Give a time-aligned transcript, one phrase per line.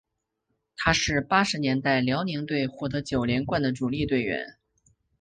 [0.77, 4.57] 他是八十年代辽宁队获得九连冠的主力队员。